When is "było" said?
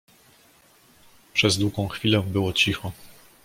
2.21-2.53